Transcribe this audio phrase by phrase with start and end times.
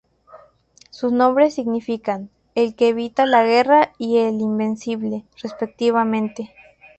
[0.89, 6.51] Sus nombres significan "el que evita la guerra" y "el invencible" respectivamente.